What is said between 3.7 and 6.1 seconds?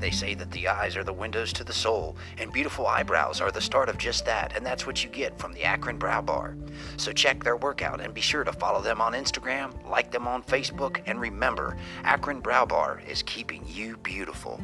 of just that, and that's what you get from the Akron